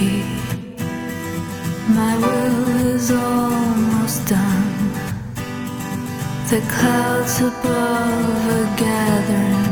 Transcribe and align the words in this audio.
feet. 0.00 0.24
My 1.98 2.12
will 2.24 2.94
is 2.94 3.10
almost 3.10 4.18
done. 4.26 4.68
The 6.50 6.60
clouds 6.74 7.36
above 7.40 8.46
are 8.56 8.68
gathering. 8.76 9.69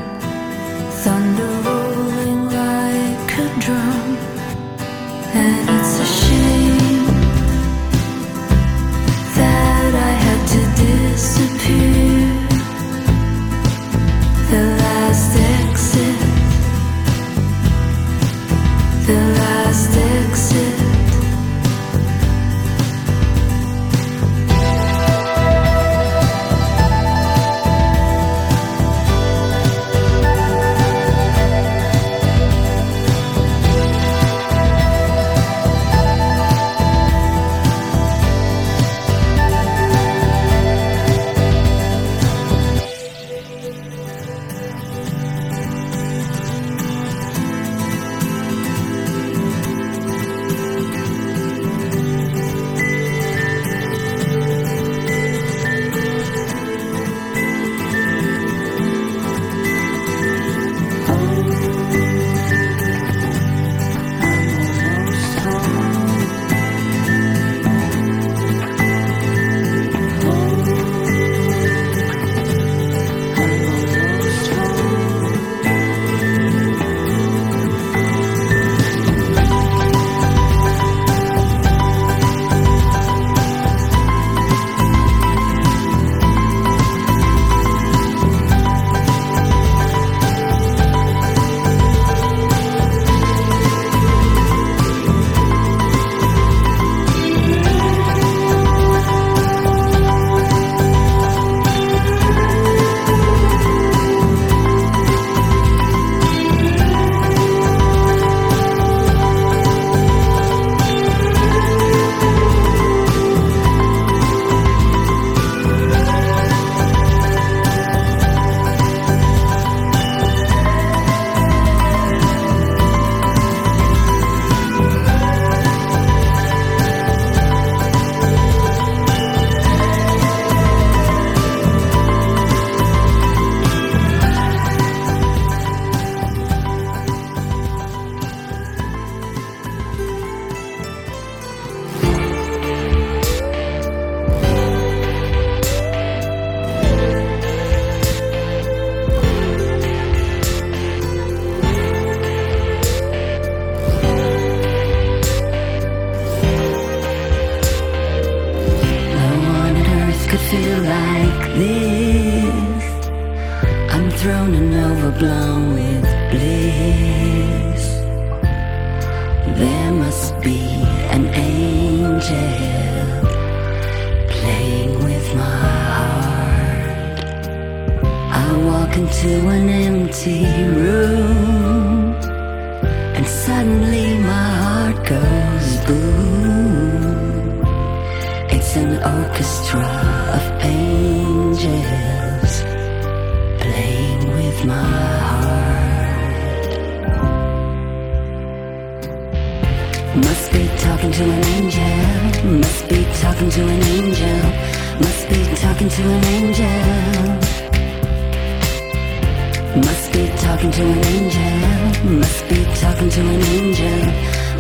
Must 212.05 212.49
be 212.49 212.65
talking 212.77 213.11
to 213.11 213.21
an 213.21 213.43
angel. 213.43 214.07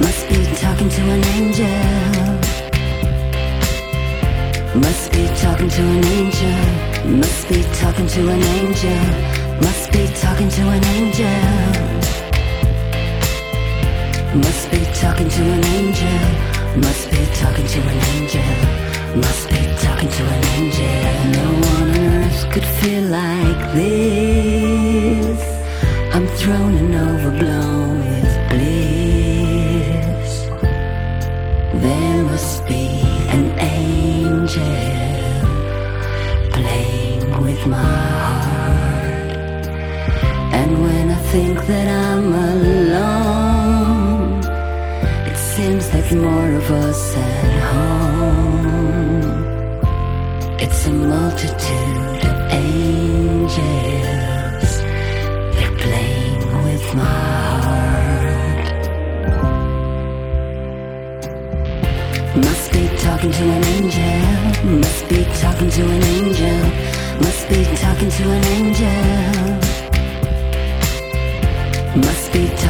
Must 0.00 0.28
be 0.28 0.44
talking 0.56 0.88
to 0.90 1.00
an 1.00 1.24
angel. 1.24 2.37
Must 4.74 5.10
be 5.12 5.26
talking 5.28 5.70
to 5.70 5.82
an 5.82 6.04
angel. 6.04 7.16
Must 7.16 7.48
be 7.48 7.62
talking 7.80 8.06
to 8.06 8.20
an 8.28 8.42
angel. 8.42 9.00
Must 9.62 9.90
be 9.90 10.06
talking 10.14 10.50
to 10.50 10.60
an 10.60 10.84
angel. 10.84 11.24
Must 14.36 14.70
be 14.70 14.84
talking 14.94 15.28
to 15.30 15.42
an 15.42 15.64
angel. 15.64 16.20
Must 16.76 17.10
be 17.10 17.24
talking 17.40 17.66
to 17.66 17.80
an 17.80 17.98
angel. 18.12 18.42
Must 19.16 19.48
be 19.48 19.62
talking 19.80 20.10
to 20.10 20.22
an 20.36 20.44
angel. 20.58 20.84
No 21.32 21.46
one 21.70 21.90
on 21.90 21.98
earth 22.12 22.52
could 22.52 22.66
feel 22.66 23.04
like 23.04 23.72
this. 23.72 25.40
I'm 26.14 26.26
thrown 26.26 26.76
and 26.76 26.94
overblown. 26.94 27.77
That 41.68 41.86
I'm 41.86 42.32
alone, 42.32 44.40
it 45.30 45.36
seems 45.36 45.92
like 45.92 46.10
more 46.12 46.50
of 46.60 46.70
us 46.70 47.16
at 47.16 47.62
home. 47.72 49.44
It's 50.58 50.86
a 50.86 50.90
multitude 50.90 52.24
of 52.30 52.36
angels. 52.64 53.58
They're 55.54 55.76
playing 55.84 56.40
with 56.64 56.84
my 56.94 57.26
heart. 57.66 58.80
Must 62.46 62.66
be 62.72 62.84
talking 63.04 63.32
to 63.32 63.44
an 63.56 63.64
angel. 63.76 64.22
Must 64.80 65.02
be 65.10 65.20
talking 65.42 65.70
to 65.70 65.82
an 65.96 66.02
angel. 66.16 66.60
Must 67.20 67.44
be 67.50 67.60
talking 67.76 68.10
to 68.10 68.22
an 68.36 68.44
angel. 68.56 69.67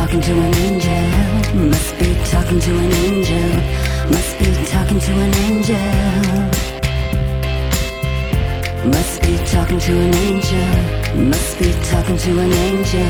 Talking 0.08 0.22
to 0.22 0.32
an 0.32 0.54
angel. 0.54 1.68
Must 1.68 1.98
be 1.98 2.14
talking 2.24 2.60
to 2.60 2.70
an 2.70 2.92
angel. 2.92 3.50
Must 4.10 4.38
be 4.38 4.46
talking 4.64 5.00
to 5.00 5.12
an 5.12 5.34
angel. 5.34 5.76
Must 8.88 9.20
be 9.20 9.36
talking 9.52 9.78
to 9.78 9.92
an 9.92 10.14
angel. 10.14 10.68
Must 11.28 11.58
be 11.58 11.72
talking 11.90 12.16
to 12.16 12.30
an 12.40 12.52
angel. 12.52 13.06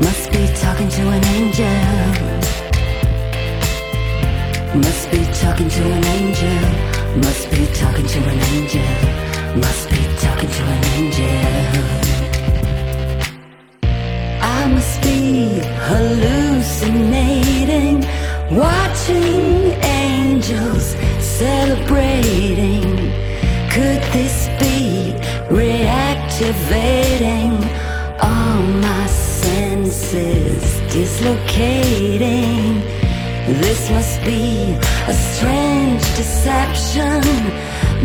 Must 0.00 0.30
be 0.30 0.46
talking 0.54 0.88
to 0.88 1.08
an 1.08 1.24
angel. 1.24 1.76
Must 4.78 5.10
be 5.10 5.24
talking 5.42 5.68
to 5.68 5.82
an 5.82 6.04
angel. 6.04 6.60
Must 7.18 7.50
be 7.50 7.66
talking 7.74 8.06
to 8.06 8.18
an 8.30 8.38
angel. 8.54 8.90
Must 9.58 9.90
be 9.90 10.02
talking 10.22 10.50
to 10.50 10.62
an 10.62 10.84
angel. 10.98 11.57
Hallucinating, 15.90 17.96
watching 18.50 19.72
angels 19.82 20.94
celebrating. 21.18 22.84
Could 23.74 24.02
this 24.12 24.48
be 24.60 25.14
reactivating 25.48 27.54
all 28.22 28.62
my 28.86 29.06
senses 29.06 30.62
dislocating? 30.92 32.82
This 33.62 33.80
must 33.90 34.22
be 34.24 34.76
a 35.06 35.14
strange 35.14 36.02
deception 36.20 37.22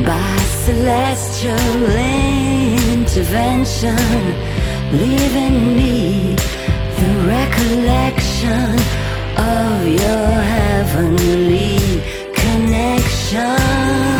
by 0.05 0.37
celestial 0.67 1.83
intervention, 2.95 3.97
leaving 4.93 5.75
me 5.75 6.37
the 7.03 7.27
recollection 7.27 8.79
of 9.37 9.87
your 9.87 10.27
heavenly 10.55 11.77
connection. 12.33 14.12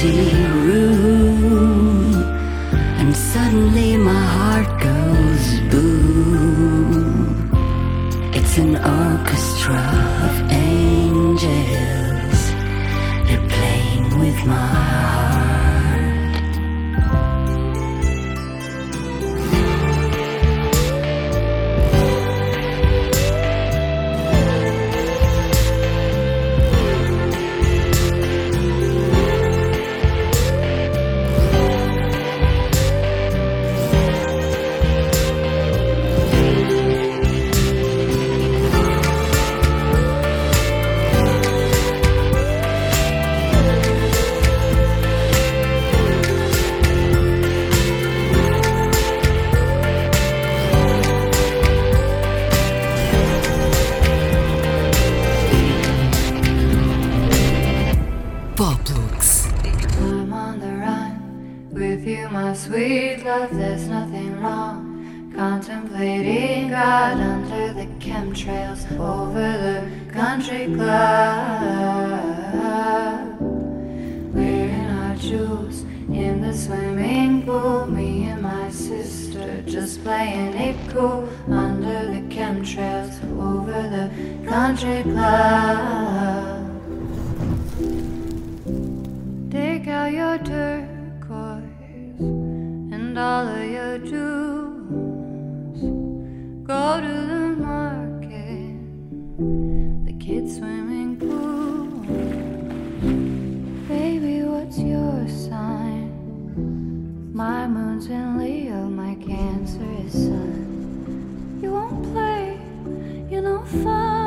Empty 0.00 0.32
room, 0.68 2.14
and 2.98 3.16
suddenly 3.16 3.96
my 3.96 4.12
heart 4.12 4.80
goes 4.80 5.60
boom. 5.70 7.50
It's 8.32 8.58
an 8.58 8.76
orchestra 8.76 10.07
sign. 105.28 106.10
My 107.32 107.66
moon's 107.66 108.06
in 108.06 108.38
Leo, 108.38 108.84
my 108.84 109.14
Cancer 109.16 109.86
is 110.04 110.12
Sun. 110.12 111.58
You 111.62 111.72
won't 111.72 112.02
play, 112.12 112.58
you 113.30 113.40
know, 113.40 113.62
fun. 113.64 114.17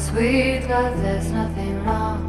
sweet 0.00 0.64
God, 0.66 0.96
there's 1.04 1.30
nothing 1.30 1.84
wrong. 1.84 2.26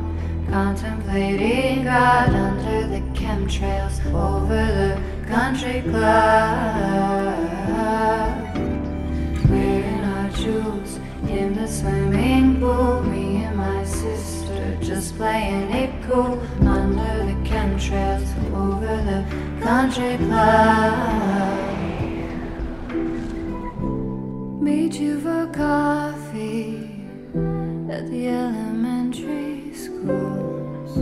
Contemplating 0.49 1.85
God 1.85 2.29
under 2.29 2.87
the 2.87 2.99
chemtrails 3.17 4.05
over 4.13 4.65
the 4.79 5.01
country 5.27 5.81
club. 5.81 7.37
We're 9.49 9.83
in 9.93 10.03
our 10.03 10.29
jewels 10.31 10.99
in 11.29 11.55
the 11.55 11.67
swimming 11.67 12.59
pool. 12.59 13.03
Me 13.03 13.43
and 13.45 13.55
my 13.55 13.85
sister 13.85 14.77
just 14.81 15.15
playing 15.15 15.71
it 15.71 15.91
cool 16.03 16.41
under 16.67 17.25
the 17.29 17.37
chemtrails 17.49 18.29
over 18.53 18.97
the 19.09 19.23
country 19.63 20.17
club. 20.17 21.79
Meet 24.61 24.93
you 24.99 25.21
for 25.21 25.45
God 25.45 26.10
at 28.01 28.09
the 28.09 28.27
elementary 28.29 29.71
schools. 29.75 30.97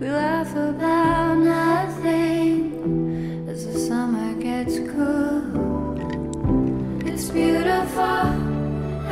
We 0.00 0.08
laugh 0.08 0.50
about 0.52 1.34
nothing 1.36 2.72
as 3.50 3.66
the 3.66 3.78
summer 3.78 4.32
gets 4.40 4.78
cool. 4.92 5.42
It's 7.06 7.28
beautiful 7.28 8.24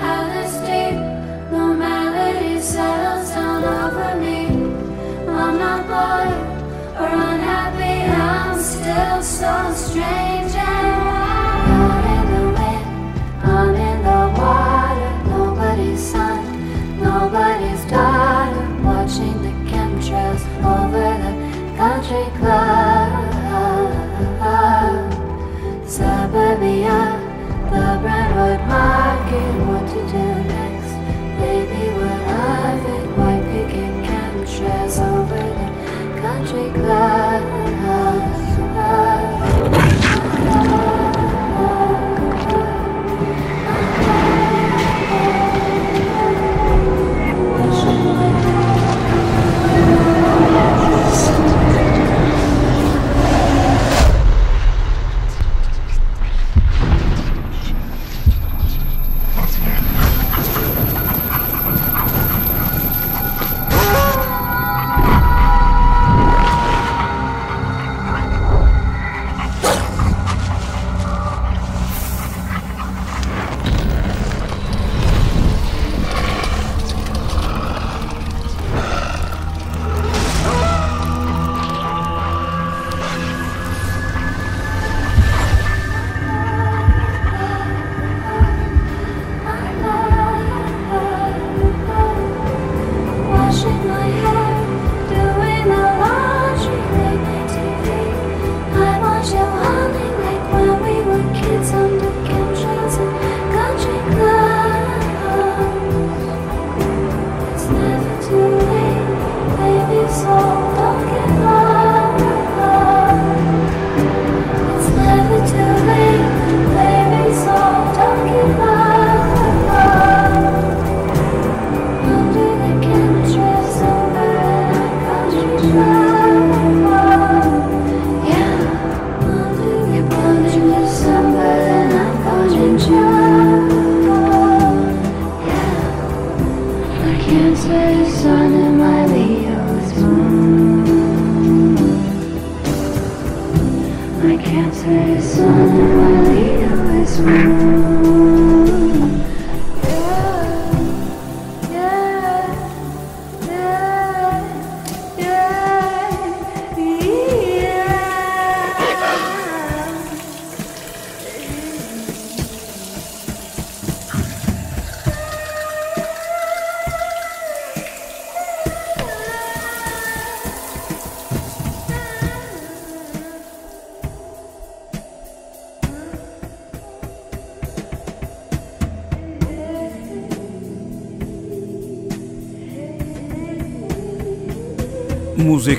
how 0.01 0.21
this 0.35 0.55
deep 0.69 0.99
normality 1.53 2.59
settles 2.61 3.31
down 3.31 3.65
over 3.65 4.15
me. 4.25 4.47
I'm 5.29 5.59
not 5.59 5.81
bored 5.91 6.41
or 7.01 7.11
unhappy, 7.33 7.97
I'm 8.11 8.59
still 8.59 9.23
so 9.23 9.75
strange. 9.75 10.40
przykład, 22.11 23.11
zabawię. 25.87 26.70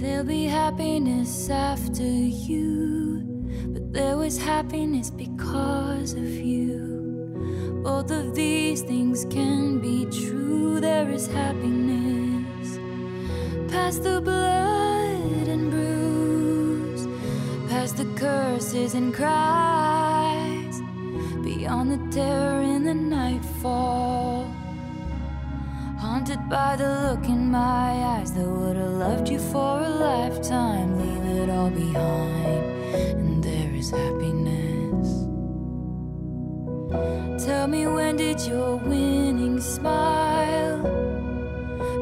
There'll 0.00 0.24
be 0.24 0.44
happiness 0.44 1.50
after 1.50 2.02
you, 2.02 3.20
but 3.66 3.92
there 3.92 4.16
was 4.16 4.38
happiness 4.38 5.10
because 5.10 6.14
of 6.14 6.24
you. 6.24 7.82
Both 7.84 8.10
of 8.10 8.34
these 8.34 8.80
things 8.80 9.26
can 9.26 9.78
be 9.78 10.06
true. 10.06 10.80
There 10.80 11.10
is 11.10 11.26
happiness 11.26 12.78
past 13.70 14.02
the 14.02 14.22
blood 14.22 15.48
and 15.48 15.70
bruise, 15.70 17.06
past 17.68 17.98
the 17.98 18.06
curses 18.16 18.94
and 18.94 19.12
cries, 19.12 20.80
beyond 21.44 21.92
the 21.92 22.00
terror 22.10 22.62
in 22.62 22.84
the 22.84 22.94
nightfall. 22.94 24.19
Haunted 26.30 26.48
by 26.48 26.76
the 26.76 26.88
look 27.08 27.24
in 27.28 27.50
my 27.50 27.90
eyes 28.14 28.32
that 28.34 28.46
would 28.46 28.76
have 28.76 28.92
loved 28.92 29.28
you 29.28 29.40
for 29.40 29.82
a 29.82 29.88
lifetime. 29.88 30.96
Leave 30.96 31.40
it 31.40 31.50
all 31.50 31.70
behind, 31.70 32.64
and 33.18 33.42
there 33.42 33.74
is 33.74 33.90
happiness. 33.90 35.08
Tell 37.44 37.66
me 37.66 37.88
when 37.88 38.16
did 38.16 38.40
your 38.46 38.76
winning 38.76 39.60
smile 39.60 40.78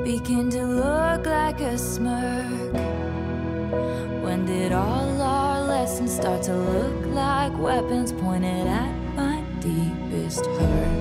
begin 0.04 0.50
to 0.50 0.62
look 0.62 1.24
like 1.24 1.62
a 1.62 1.78
smirk? 1.78 2.74
When 4.22 4.44
did 4.44 4.72
all 4.72 5.22
our 5.22 5.64
lessons 5.64 6.14
start 6.14 6.42
to 6.42 6.54
look 6.54 7.06
like 7.14 7.56
weapons 7.58 8.12
pointed 8.12 8.66
at 8.66 8.92
my 9.16 9.42
deepest 9.60 10.44
hurt? 10.44 10.97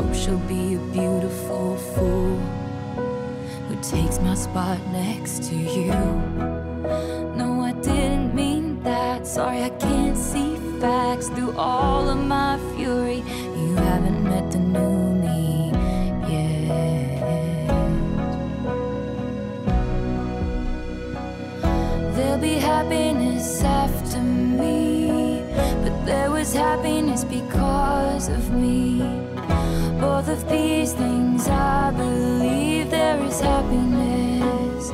Hope 0.00 0.14
she'll 0.14 0.38
be 0.48 0.76
a 0.76 0.78
beautiful 0.94 1.76
fool 1.76 2.38
who 3.68 3.76
takes 3.82 4.18
my 4.18 4.34
spot 4.34 4.78
next 4.92 5.42
to 5.42 5.54
you. 5.54 5.92
No, 7.36 7.60
I 7.62 7.72
didn't 7.82 8.34
mean 8.34 8.82
that. 8.82 9.26
Sorry, 9.26 9.62
I 9.62 9.68
can't 9.68 10.16
see 10.16 10.56
facts 10.80 11.28
through 11.28 11.52
all 11.58 12.08
of 12.08 12.16
my 12.16 12.58
fury. 12.74 13.22
You 13.58 13.74
haven't 13.76 14.24
met 14.24 14.50
the 14.50 14.60
new 14.60 15.16
me 15.20 15.70
yet. 16.32 17.68
There'll 22.14 22.38
be 22.38 22.54
happiness 22.54 23.62
after 23.62 24.22
me, 24.22 25.42
but 25.82 26.06
there 26.06 26.30
was 26.30 26.54
happiness 26.54 27.22
because 27.22 28.28
of 28.28 28.50
me. 28.50 29.19
Both 30.10 30.28
of 30.28 30.48
these 30.50 30.92
things, 30.92 31.46
I 31.48 31.92
believe 31.92 32.90
there 32.90 33.18
is 33.24 33.40
happiness 33.40 34.90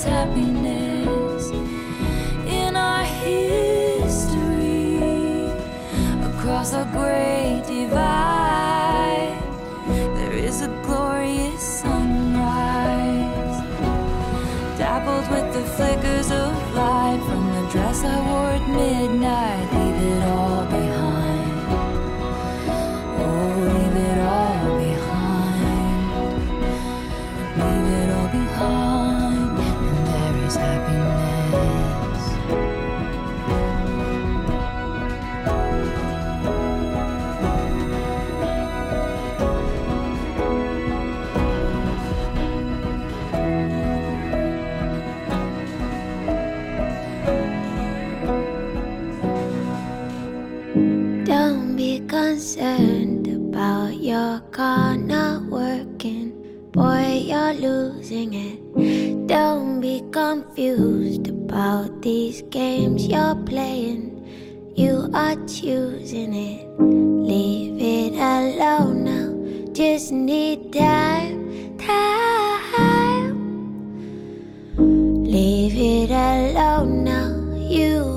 Happiness 0.00 1.50
in 2.48 2.74
our 2.74 3.04
history 3.04 3.52
across 6.22 6.72
a 6.72 6.88
great 6.92 7.62
divide. 7.66 9.36
There 10.16 10.32
is 10.32 10.62
a 10.62 10.68
glorious 10.82 11.62
sunrise 11.62 13.60
dappled 14.78 15.28
with 15.30 15.52
the 15.52 15.62
flickers 15.76 16.30
of 16.30 16.51
losing 57.54 58.34
it. 58.34 59.26
Don't 59.26 59.80
be 59.80 60.02
confused 60.10 61.28
about 61.28 62.02
these 62.02 62.42
games 62.50 63.06
you're 63.06 63.34
playing. 63.34 64.10
You 64.74 65.10
are 65.14 65.36
choosing 65.46 66.34
it. 66.34 66.66
Leave 66.80 67.80
it 67.80 68.14
alone 68.14 69.04
now. 69.04 69.72
Just 69.72 70.12
need 70.12 70.72
time, 70.72 71.76
time. 71.78 73.36
Leave 75.24 75.74
it 75.76 76.10
alone 76.10 77.04
now. 77.04 77.32
You 77.56 78.11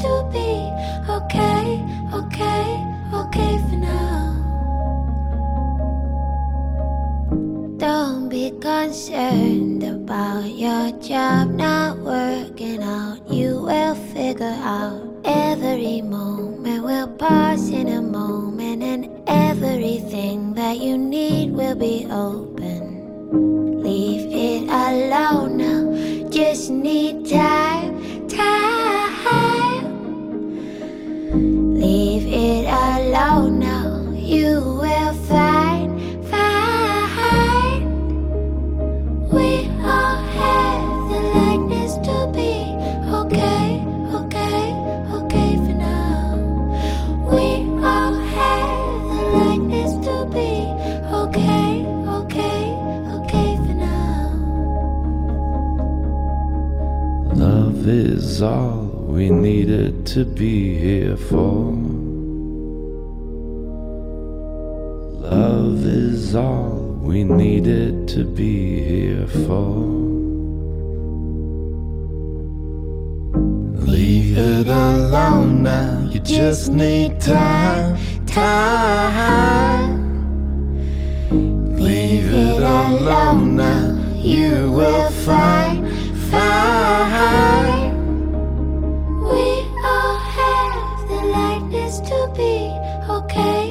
to 0.00 0.12
be 0.32 0.50
okay, 1.08 1.80
okay, 2.12 2.66
okay 3.12 3.58
for 3.68 3.76
now. 3.76 4.32
Don't 7.78 8.28
be 8.28 8.50
concerned 8.60 9.82
about 9.82 10.46
your 10.50 10.92
job 11.00 11.50
not 11.50 11.98
working 11.98 12.82
out. 12.82 13.18
You 13.30 13.62
will 13.62 13.94
figure 14.12 14.58
out 14.62 15.02
every 15.24 16.02
moment 16.02 16.36
will 16.86 17.08
pass 17.18 17.68
in 17.68 17.88
a 17.88 18.00
moment, 18.00 18.82
and 18.82 19.08
everything 19.26 20.54
that 20.54 20.78
you 20.78 20.96
need 20.96 21.52
will 21.52 21.74
be 21.74 22.06
open. 22.10 23.82
Leave 23.82 24.26
it 24.32 24.62
alone 24.70 25.56
now. 25.56 26.28
Just 26.30 26.70
need 26.70 27.28
time, 27.28 27.75
is 58.36 58.42
all 58.42 58.84
we 59.08 59.30
needed 59.30 60.04
to 60.04 60.22
be 60.22 60.76
here 60.76 61.16
for. 61.16 61.72
Love 65.22 65.86
is 65.86 66.34
all 66.34 66.98
we 67.00 67.24
needed 67.24 68.06
to 68.06 68.24
be 68.24 68.82
here 68.82 69.26
for. 69.26 69.72
Leave 73.90 74.36
it 74.36 74.68
alone 74.68 75.62
now, 75.62 76.06
you 76.10 76.20
just 76.20 76.70
need 76.70 77.18
time, 77.18 77.96
time. 78.26 79.96
Leave 81.78 82.30
it 82.30 82.62
alone 82.62 83.56
now, 83.56 84.12
you 84.18 84.70
will 84.72 85.10
find, 85.24 85.88
find. 86.30 87.85
To 92.00 92.32
be 92.36 92.70
okay, 93.10 93.65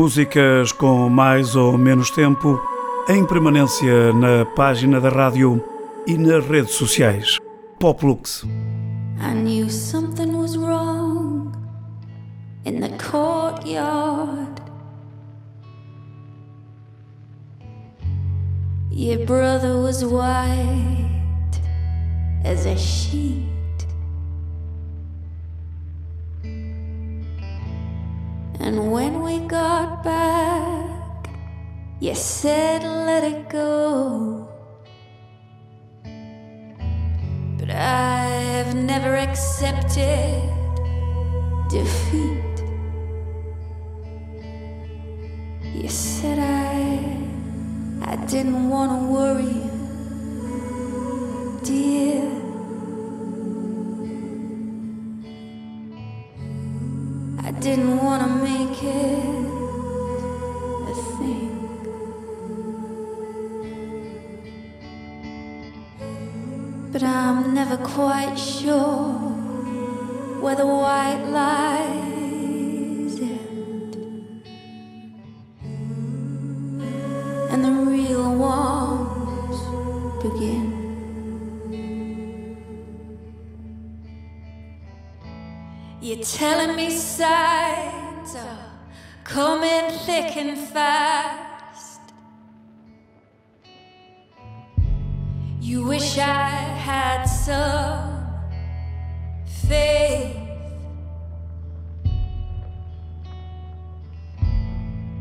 Músicas 0.00 0.72
com 0.72 1.10
mais 1.10 1.54
ou 1.54 1.76
menos 1.76 2.10
tempo 2.10 2.58
em 3.06 3.22
permanência 3.22 4.14
na 4.14 4.46
página 4.46 4.98
da 4.98 5.10
rádio 5.10 5.62
e 6.06 6.16
nas 6.16 6.42
redes 6.46 6.72
sociais. 6.72 7.36
Poplux. 7.78 8.46
I 9.20 9.34
knew 9.34 9.68
something 9.68 10.34
was 10.34 10.56
wrong 10.56 11.52
in 12.64 12.80
the 12.80 12.88
courtyard. 12.96 14.62
Your 18.90 19.26
brother 19.26 19.82
was 19.82 20.02
white 20.02 21.60
as 22.42 22.64
a 22.64 22.74
sheet. 22.74 23.59
And 28.70 28.92
when 28.92 29.24
we 29.24 29.40
got 29.48 30.04
back, 30.04 31.28
you 31.98 32.14
said 32.14 32.84
let 32.84 33.24
it 33.24 33.48
go. 33.48 34.48
But 37.58 37.70
I've 37.72 38.76
never 38.76 39.16
accepted 39.16 40.40
defeat. 41.68 42.62
You 45.74 45.88
said 45.88 46.38
I 46.38 47.26
I 48.02 48.14
didn't 48.26 48.68
want 48.68 48.92
to 48.92 49.00
worry 49.12 49.62
dear. 51.64 52.39
Didn't 57.60 57.98
want 57.98 58.22
to 58.22 58.28
make 58.28 58.82
it 58.82 59.44
a 60.88 60.94
thing. 61.18 61.52
But 66.90 67.02
I'm 67.02 67.52
never 67.52 67.76
quite 67.76 68.36
sure 68.36 69.12
where 70.40 70.54
the 70.54 70.66
white 70.66 71.22
lies 71.28 72.19
You're 86.20 86.26
telling 86.26 86.76
me 86.76 86.90
signs 86.90 88.34
are 88.34 88.58
coming 89.24 89.90
thick 90.00 90.36
and 90.36 90.58
fast. 90.68 92.02
You 95.62 95.82
wish 95.86 96.18
I 96.18 96.50
had 96.88 97.24
some 97.24 98.26
faith. 99.66 100.36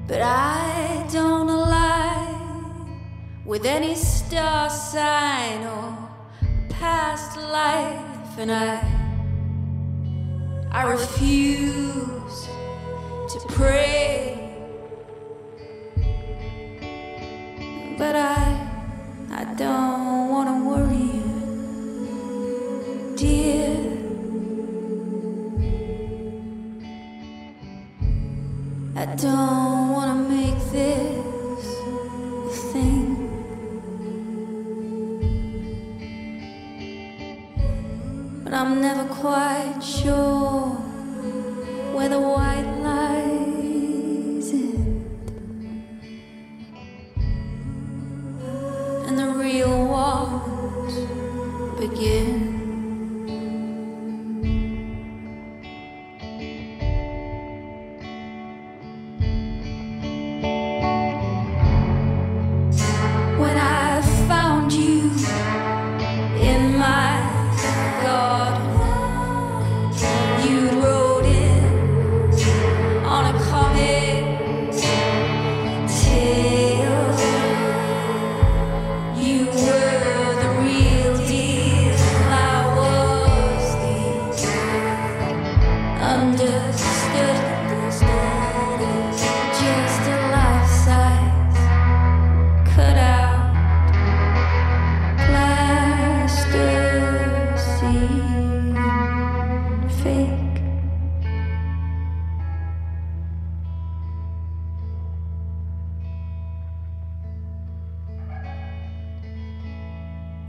But 0.05 0.21
I 0.21 1.07
don't 1.13 1.47
align 1.47 2.99
with 3.45 3.65
any 3.65 3.95
star 3.95 4.69
sign 4.69 5.65
or 5.65 6.09
past 6.67 7.37
life, 7.37 8.37
and 8.37 8.51
I 8.51 8.98
I 10.71 10.83
refuse 10.83 12.47
to 13.29 13.39
pray. 13.47 14.35
But 17.97 18.15
I 18.15 18.69
I 19.31 19.43
don't 19.55 20.29
wanna 20.29 20.63
worry 20.69 21.09
you, 21.17 22.13
dear. 23.17 23.77
I 28.95 29.05
don't 29.15 29.91
wanna 29.91 30.15
make 30.29 30.59
this 30.71 31.65
a 32.45 32.51
thing. 32.71 33.07
But 38.43 38.53
I'm 38.53 38.81
never 38.81 39.05
quite 39.15 39.79
sure 39.81 40.38
where 41.99 42.07
the 42.07 42.17
white 42.17 42.48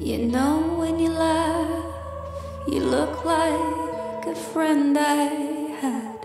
You 0.02 0.16
know 0.16 0.60
when 0.78 0.98
you 0.98 1.10
laugh, 1.10 1.84
you 2.66 2.80
look 2.80 3.22
like 3.22 4.26
a 4.26 4.34
friend 4.34 4.96
I 4.96 5.24
had. 5.78 6.19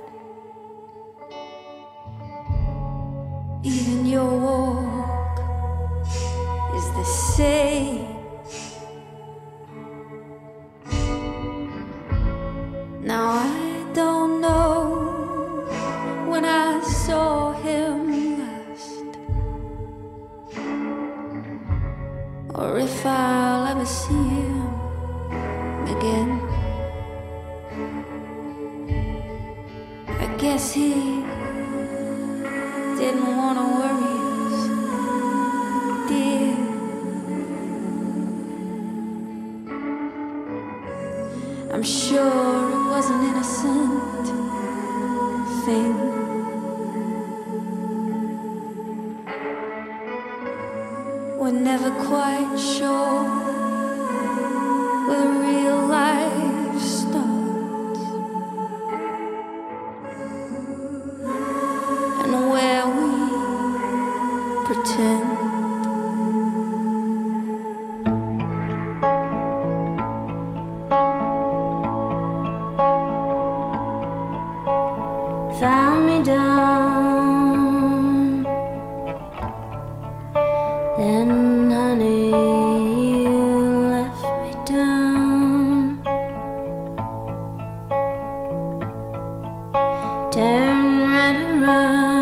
Turn 90.36 91.00
right 91.00 91.64
around. 91.64 92.15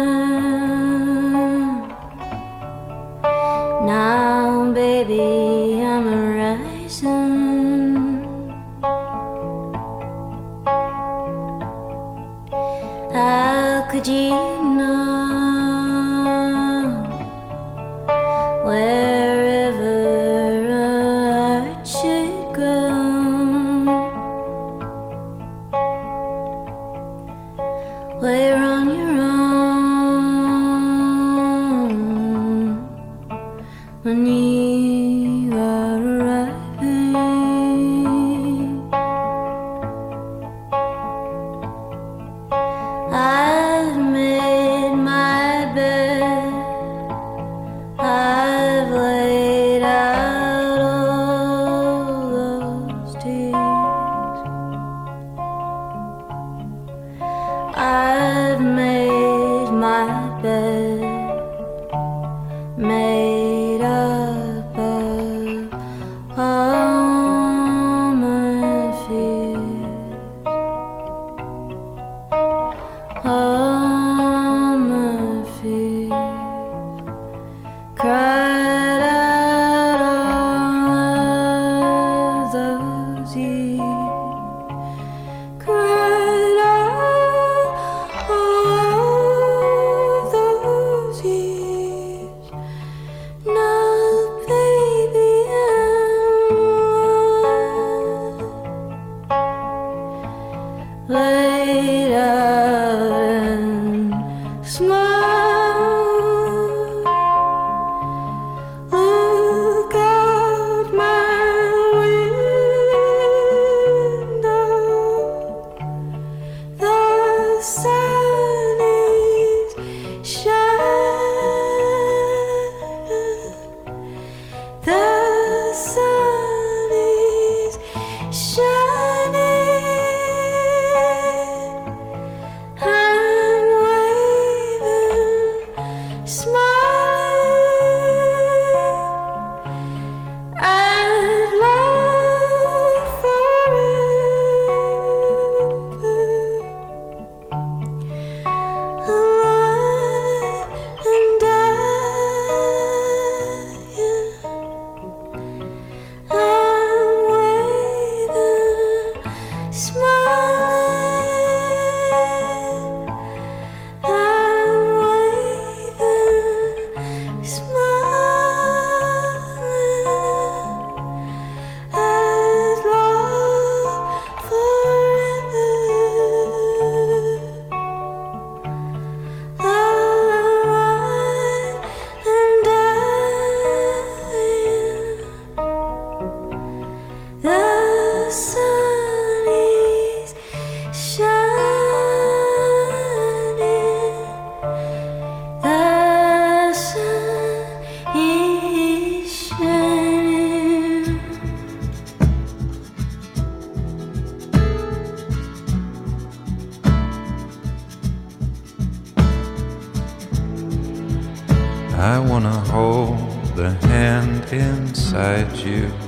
you. 215.62 216.03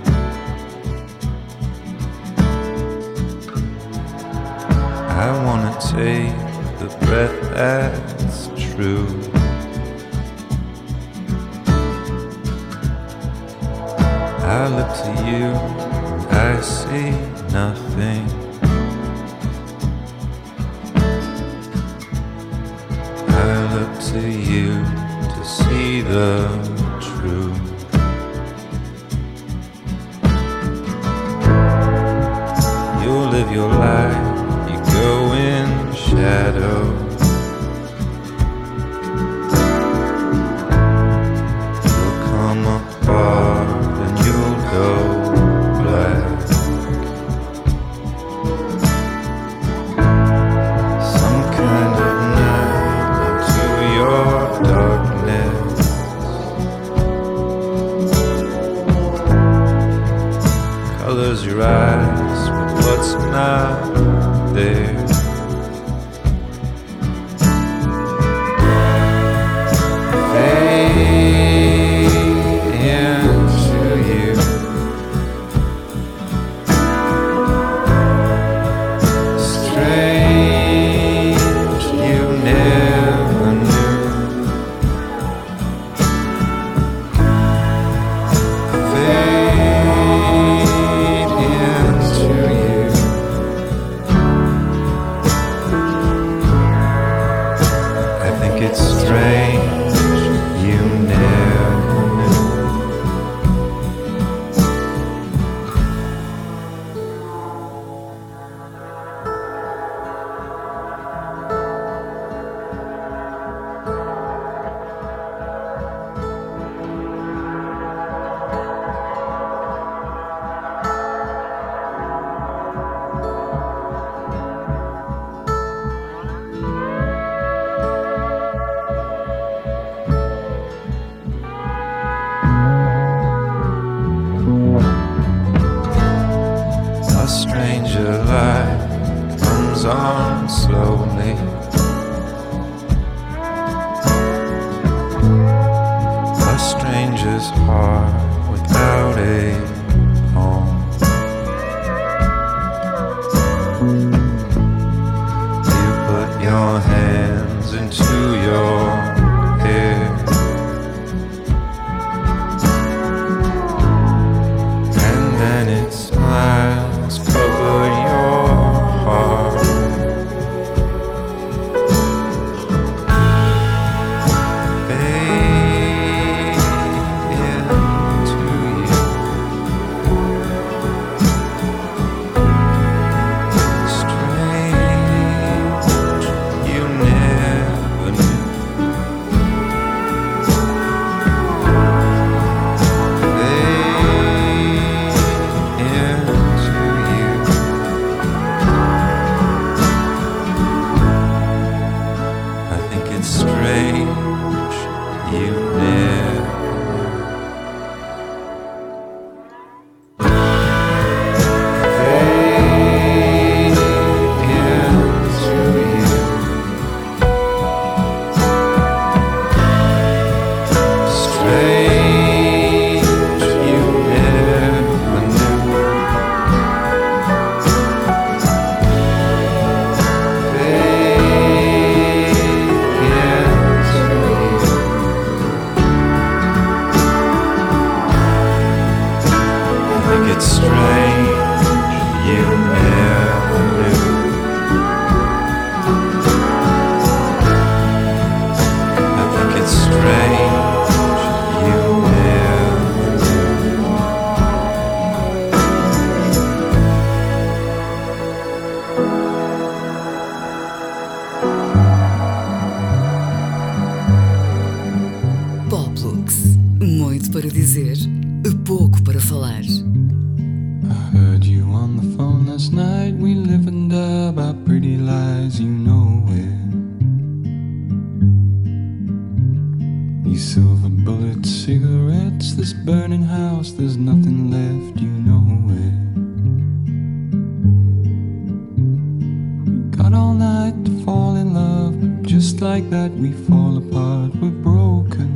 all 290.15 290.33
night 290.33 290.85
to 290.85 290.91
fall 291.03 291.35
in 291.35 291.53
love. 291.53 292.21
Just 292.23 292.61
like 292.61 292.89
that, 292.89 293.11
we 293.11 293.31
fall 293.31 293.77
apart. 293.77 294.35
We're 294.35 294.49
broken, 294.49 295.31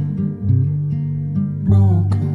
broken. 1.65 2.31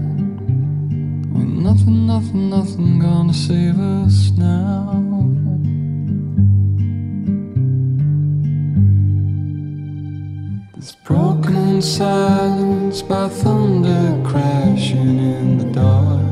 We're 1.32 1.45
nothing, 1.45 2.07
nothing, 2.07 2.51
nothing 2.51 2.99
gonna 2.99 3.34
save 3.34 3.78
us 3.80 4.30
now. 4.36 5.03
This 10.76 10.95
broken 10.97 11.80
silence 11.82 13.03
by 13.03 13.28
thunder 13.28 14.20
crashing 14.28 15.18
in 15.18 15.59
the 15.59 15.64
dark. 15.72 16.23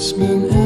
Scotsman 0.00 0.63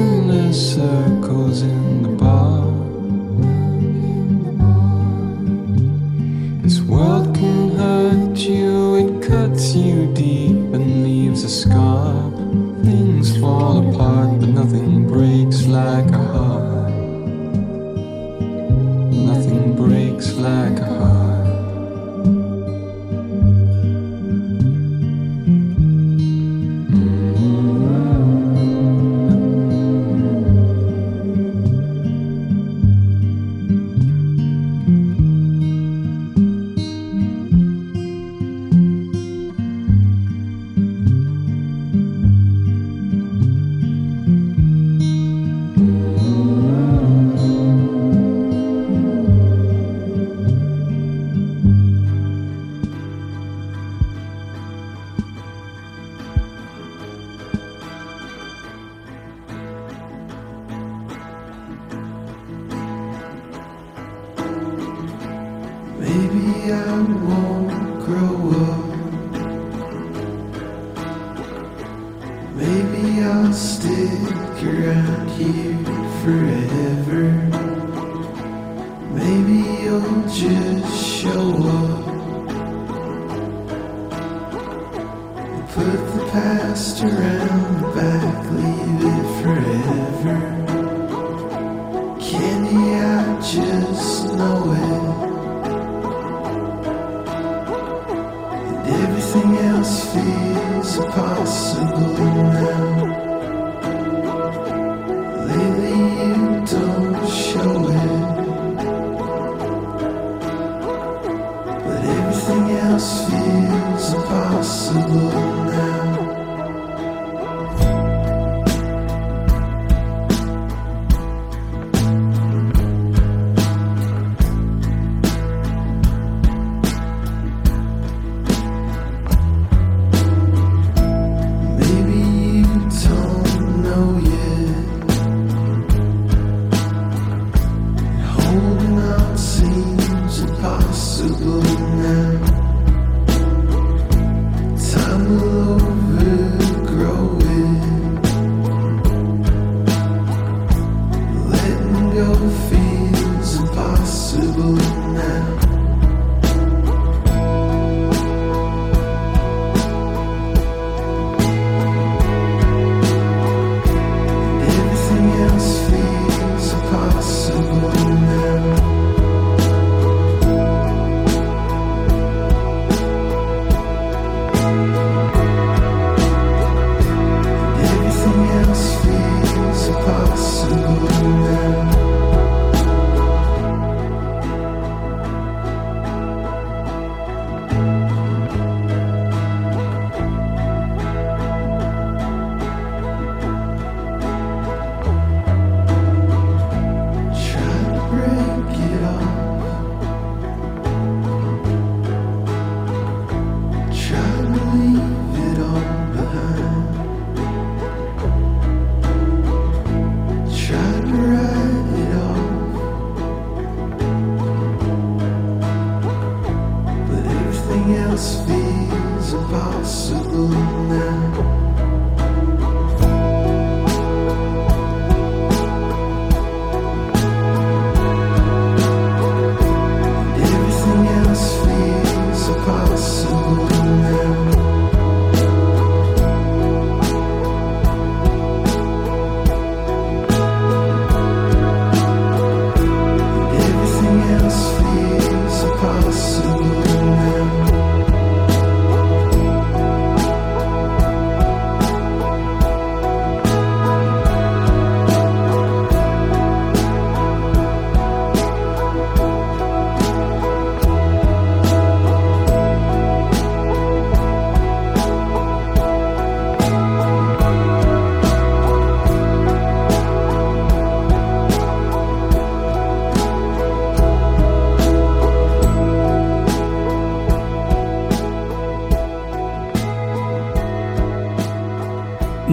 nothing 99.29 99.59
else 99.59 100.11
feels 100.15 100.97
possible 101.13 102.15
now. 102.15 103.08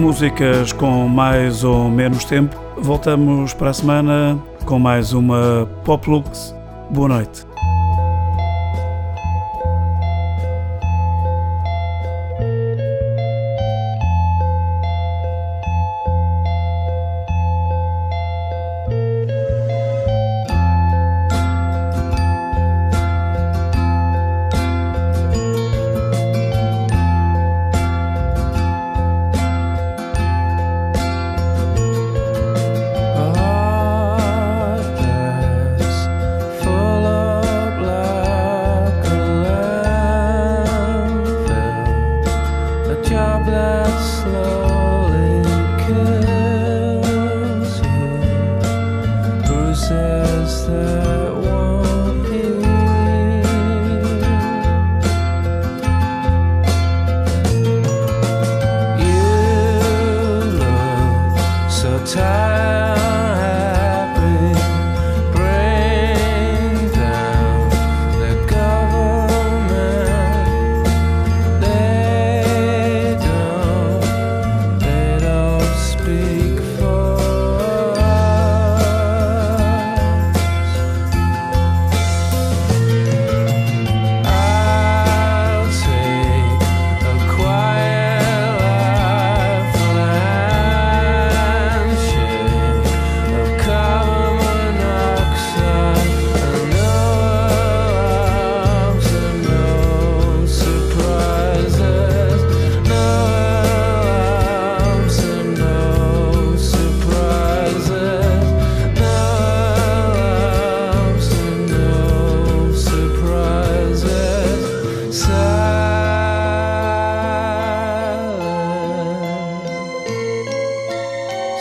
músicas 0.06 0.72
com 0.72 1.08
mais 1.08 1.64
ou 1.64 1.90
menos 1.90 2.24
tempo. 2.24 2.56
Voltamos 2.78 3.52
para 3.52 3.70
a 3.70 3.74
semana 3.74 4.38
com 4.64 4.78
mais 4.78 5.12
uma 5.12 5.68
Pop 5.84 6.08
Lux. 6.08 6.54
Boa 6.90 7.08
noite. 7.08 7.45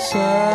So. 0.06 0.55